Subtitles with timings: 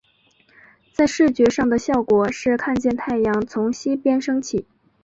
[0.93, 4.65] 在视觉上的效果是看见太阳从西边升起。